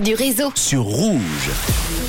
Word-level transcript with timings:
du 0.00 0.14
réseau. 0.14 0.52
sur 0.54 0.82
Rouge. 0.82 1.50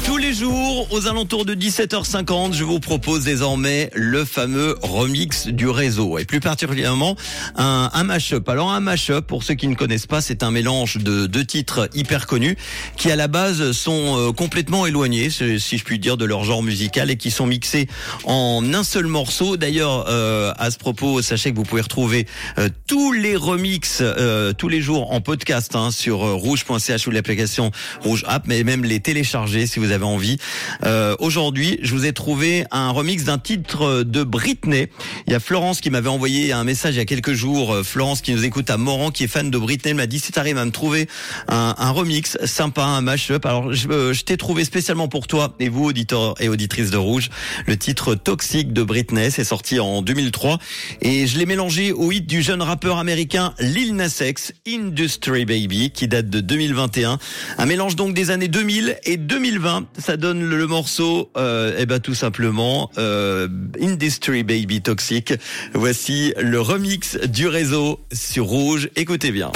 Tous 0.06 0.18
les 0.18 0.34
jours, 0.34 0.88
aux 0.92 1.08
alentours 1.08 1.46
de 1.46 1.54
17h50, 1.54 2.54
je 2.54 2.64
vous 2.64 2.80
propose 2.80 3.24
désormais 3.24 3.90
le 3.94 4.26
fameux 4.26 4.76
remix 4.82 5.48
du 5.48 5.70
réseau. 5.70 6.18
Et 6.18 6.26
plus 6.26 6.40
particulièrement, 6.40 7.16
un, 7.56 7.90
un 7.94 8.04
mash-up. 8.04 8.48
Alors 8.50 8.72
un 8.72 8.80
mash-up, 8.80 9.28
pour 9.28 9.44
ceux 9.44 9.54
qui 9.54 9.68
ne 9.68 9.76
connaissent 9.76 10.08
pas, 10.08 10.22
c'est 10.22 10.44
un 10.44 10.52
mélange 10.52 10.98
de 10.98 11.28
deux 11.28 11.46
titres 11.46 11.88
hyper 11.94 12.28
connus 12.28 12.58
qui 12.98 13.12
à 13.12 13.16
la 13.16 13.28
base 13.28 13.72
sont 13.74 14.18
euh, 14.18 14.32
complètement 14.32 14.86
éloignés, 14.86 15.30
si 15.30 15.60
si 15.60 15.78
je 15.78 15.84
puis 15.84 16.00
dire, 16.00 16.18
de 16.18 16.26
leur 16.26 16.44
genre 16.44 16.64
musical 16.64 17.12
et 17.12 17.18
qui 17.18 17.30
sont 17.32 17.46
mixés 17.46 17.88
en 18.26 18.74
un 18.74 18.84
seul 18.84 19.06
morceau. 19.06 19.56
D'ailleurs, 19.58 20.06
euh, 20.10 20.52
à 20.58 20.72
ce 20.72 20.78
propos, 20.78 21.22
sachez 21.22 21.52
que 21.52 21.56
vous 21.58 21.64
pouvez 21.64 21.82
retrouver 21.82 22.26
euh, 22.58 22.70
tous 22.88 23.12
les 23.12 23.36
remixes 23.36 24.02
euh, 24.02 24.54
tous 24.54 24.68
les 24.68 24.82
jours 24.82 25.12
en 25.12 25.22
podcast 25.22 25.76
hein, 25.76 25.92
sur 25.92 26.26
euh, 26.26 26.34
rouge.ch 26.34 27.08
ou 27.08 27.12
l'application 27.12 27.72
Rouge 28.02 28.24
App, 28.28 28.44
mais 28.48 28.64
même 28.64 28.84
les 28.84 29.00
télécharger 29.00 29.68
si 29.68 29.80
vous 29.80 29.92
avez 29.92 30.06
envie. 30.06 30.38
Euh, 30.84 31.16
Aujourd'hui, 31.20 31.80
je 31.82 31.94
vous 31.94 32.06
ai 32.06 32.14
trouvé 32.14 32.66
un 32.72 32.90
remix 32.92 33.24
d'un 33.24 33.38
titre 33.38 34.04
de 34.04 34.24
Britney. 34.24 34.88
Il 35.28 35.34
y 35.34 35.36
a 35.36 35.40
Florence 35.40 35.82
qui 35.82 35.90
m'avait 35.90 36.10
envoyé 36.10 36.52
un 36.52 36.64
message 36.64 36.96
il 36.96 36.98
y 36.98 37.02
a 37.02 37.06
quelques 37.06 37.34
jours. 37.34 37.74
Euh, 37.74 37.84
Florence 37.84 38.22
qui 38.22 38.34
nous 38.34 38.44
écoute 38.44 38.70
à 38.70 38.78
Moran, 38.78 39.12
qui 39.12 39.24
est 39.24 39.28
fan 39.28 39.52
de 39.52 39.58
Britney, 39.58 39.94
m'a 39.94 40.08
dit 40.08 40.20
si 40.20 40.32
t'arrives 40.32 40.58
à 40.58 40.66
me 40.66 40.72
trouver 40.72 41.08
un, 41.48 41.76
un 41.78 41.92
remix 41.92 42.38
sympa, 42.46 42.84
un 42.84 43.02
mashup. 43.02 43.46
Alors 43.46 43.74
je, 43.74 43.88
euh, 43.90 44.14
je 44.14 44.24
t'ai 44.24 44.38
trouvé 44.38 44.64
spécialement 44.66 45.08
pour 45.08 45.28
toi 45.28 45.56
et 45.60 45.70
vous, 45.70 45.86
auditeurs 45.86 46.36
et 46.40 46.50
auditrices 46.50 46.92
de 46.92 46.98
Rouge, 46.98 47.30
le 47.68 47.78
titre 47.78 48.16
Toxic 48.16 48.74
de 48.74 48.84
Britney. 48.84 49.32
C'est 49.32 49.44
sorti 49.44 49.80
en 49.80 50.02
2003 50.02 50.60
et 51.02 51.28
je 51.28 51.38
l'ai 51.38 51.46
mélangé 51.46 51.92
au 51.92 52.12
hit 52.12 52.26
du 52.26 52.42
jeune 52.42 52.62
rappeur 52.62 52.98
américain 52.98 53.54
Lil 53.60 53.96
Nas 53.96 54.22
X, 54.22 54.54
Industry 54.68 55.46
Baby, 55.46 55.92
qui 55.92 56.08
date 56.08 56.30
de 56.30 56.40
2021. 56.40 57.20
Un 57.58 57.66
mélange 57.72 57.96
donc 57.96 58.14
des 58.14 58.32
années 58.32 58.50
2000 58.50 58.98
et 59.06 59.16
2020. 59.16 59.86
Ça 59.98 60.18
donne 60.18 60.44
le, 60.44 60.58
le 60.58 60.68
morceau, 60.68 61.32
euh, 61.38 61.74
eh 61.80 61.86
ben 61.86 62.02
tout 62.02 62.14
simplement 62.14 62.92
euh, 62.98 63.48
Industry 63.82 64.44
Baby 64.44 64.82
Toxic. 64.82 65.34
Voici 65.74 66.34
le 66.38 66.60
remix 66.60 67.16
du 67.16 67.48
réseau 67.48 68.02
sur 68.12 68.44
Rouge. 68.44 68.90
Écoutez 68.98 69.32
bien. 69.32 69.54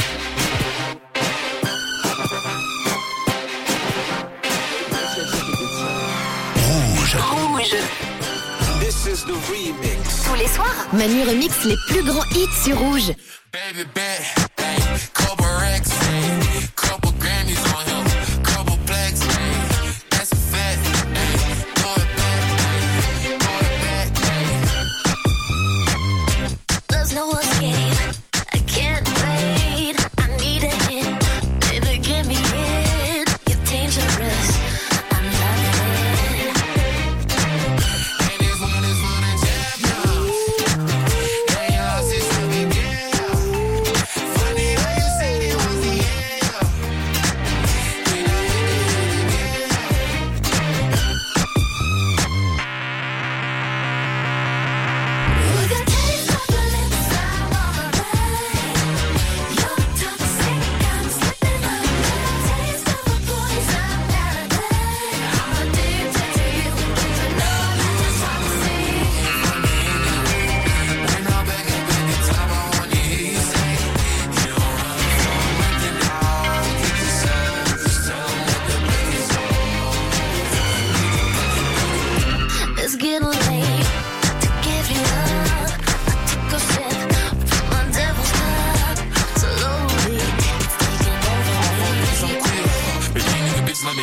Rouge. 6.56 7.18
Rouge. 7.20 7.76
This 8.80 9.08
is 9.08 9.26
the 9.26 9.36
remix. 9.50 10.24
Tous 10.24 10.40
les 10.40 10.48
soirs, 10.48 10.88
Manu 10.94 11.22
remix 11.24 11.66
les 11.66 11.76
plus 11.90 12.04
grands 12.04 12.24
hits 12.34 12.64
sur 12.64 12.80
Rouge. 12.80 13.12
Baby 13.52 13.84
ay, 14.66 14.78
couple 15.14 15.46
racks, 15.46 15.92
couple 16.76 17.12
Grammys 17.22 17.64
on 17.76 17.86
him, 17.86 18.25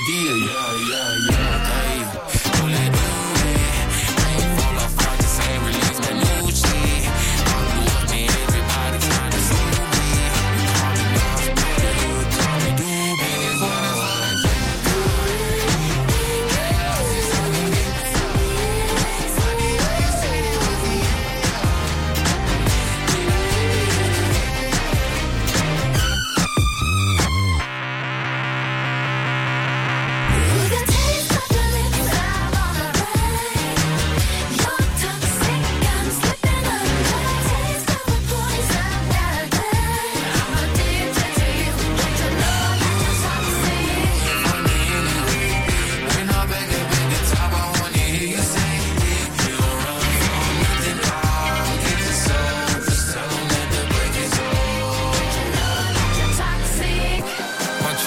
yeah, 0.09 0.35
yeah, 0.35 1.17
yeah. 1.31 1.32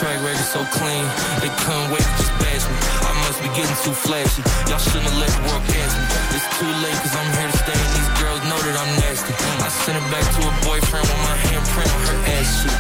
Track 0.06 0.22
record 0.22 0.46
so 0.46 0.62
clean, 0.78 1.02
they 1.42 1.50
couldn't 1.66 1.90
wait 1.90 2.06
to 2.06 2.14
just 2.22 2.30
bash 2.38 2.62
me. 2.70 2.78
I 3.10 3.12
must 3.26 3.42
be 3.42 3.50
getting 3.58 3.74
too 3.82 3.96
flashy. 4.06 4.46
Y'all 4.70 4.78
shouldn't 4.78 5.10
have 5.10 5.18
let 5.18 5.34
the 5.34 5.42
world 5.50 5.66
gas 5.66 5.98
me. 5.98 6.06
It's 6.38 6.46
too 6.62 6.70
late 6.86 6.94
cause 7.02 7.16
I'm 7.18 7.26
here 7.34 7.50
to 7.50 7.58
stay 7.58 7.74
and 7.74 7.92
these 7.98 8.12
girls 8.22 8.42
know 8.46 8.60
that 8.70 8.76
I'm 8.78 8.92
nasty. 9.02 9.34
I 9.66 9.70
sent 9.74 9.98
it 9.98 10.06
back 10.14 10.22
to 10.22 10.40
her 10.46 10.56
boyfriend 10.62 11.10
with 11.10 11.22
my 11.26 11.36
handprint 11.50 11.90
on 11.90 12.02
her 12.06 12.20
ass 12.38 12.50
shit. 12.54 12.78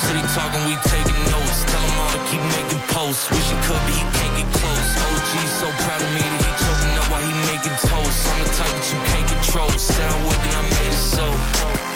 City 0.00 0.24
talking, 0.32 0.64
we 0.64 0.80
taking 0.88 1.20
notes. 1.28 1.60
Tell 1.68 1.84
him 1.84 1.96
all 2.00 2.12
to 2.16 2.20
keep 2.32 2.44
making 2.56 2.80
posts. 2.96 3.28
Wish 3.28 3.44
he 3.44 3.56
could, 3.68 3.76
but 3.76 3.92
he 3.92 4.04
can't 4.16 4.32
get 4.32 4.48
close. 4.56 4.88
OG 4.96 5.30
so 5.60 5.68
proud 5.84 6.00
of 6.00 6.10
me 6.16 6.24
that 6.24 6.40
he 6.40 6.52
choking 6.56 6.94
up 6.96 7.06
while 7.12 7.20
he 7.20 7.32
making 7.52 7.76
toast. 7.84 8.16
I'm 8.32 8.40
the 8.40 8.50
type 8.56 8.72
that 8.72 8.86
you 8.88 9.00
can't 9.12 9.28
control. 9.28 9.68
Sound 9.76 10.20
with 10.24 10.40
it, 10.40 10.52
I 10.56 10.62
made 10.72 10.88
it 10.88 11.04
so. 11.04 11.26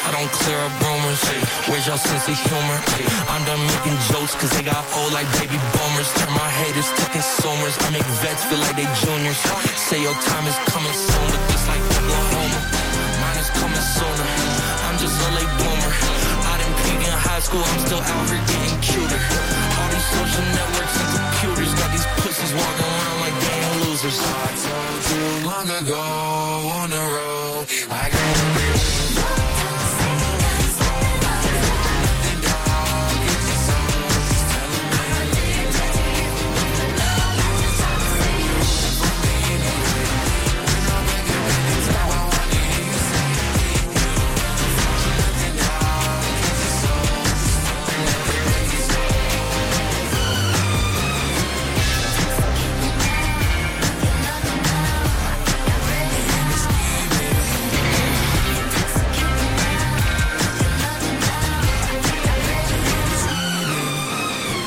I 0.04 0.12
don't 0.12 0.32
clear 0.42 0.58
up 0.58 0.74
rumors. 0.84 1.22
Hey, 1.22 1.38
where's 1.70 1.86
y'all 1.86 1.96
sense 1.96 2.26
of 2.26 2.34
humor? 2.34 2.78
I'm 3.30 3.42
done 3.46 3.62
making 3.62 3.96
jokes 4.10 4.34
cause 4.34 4.50
they 4.50 4.66
got 4.66 4.82
old 4.98 5.14
like 5.14 5.30
baby 5.38 5.56
boomers. 5.72 6.10
Turn 6.18 6.32
my 6.34 6.50
haters 6.50 6.90
to 6.98 7.04
consumers. 7.14 7.74
I 7.86 7.88
make 7.94 8.06
vets 8.20 8.42
feel 8.50 8.58
like 8.58 8.74
they 8.74 8.90
juniors. 9.00 9.38
Say 9.78 10.02
your 10.02 10.14
time 10.26 10.44
is 10.50 10.58
coming 10.66 10.92
soon, 10.92 11.26
but 11.30 11.42
just 11.54 11.66
like 11.70 11.82
Oklahoma. 11.96 12.60
Mine 13.22 13.38
is 13.38 13.50
coming 13.54 13.84
sooner. 13.96 14.26
I'm 14.90 14.98
just 14.98 15.14
a 15.14 15.28
late 15.38 15.52
bloomer. 15.62 15.92
I 16.50 16.54
didn't 16.58 16.76
peak 16.82 17.00
in 17.06 17.14
high 17.14 17.42
school, 17.46 17.62
I'm 17.62 17.80
still 17.86 18.02
out 18.02 18.26
here 18.28 18.42
getting 18.50 18.78
cuter. 18.82 19.20
All 19.78 19.88
these 19.94 20.08
social 20.18 20.46
networks 20.50 20.94
and 20.98 21.08
computers 21.14 21.72
got 21.78 21.90
these 21.94 22.08
pussies 22.20 22.52
walking 22.52 22.90
around 22.90 23.18
like 23.22 23.36
they 23.46 23.58
losers. 23.86 24.18
I 24.18 24.50
told 24.66 25.02
you 25.14 25.24
long 25.46 25.68
ago 25.80 26.04
on 26.82 26.90
the 26.90 27.04
road, 27.14 27.64
I 27.94 28.10
be 28.58 28.79